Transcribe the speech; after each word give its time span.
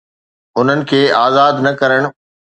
انهن 0.59 0.81
کي 0.91 1.01
آزاد 1.25 1.55
نه 1.69 1.77
ڪرڻ. 1.79 2.03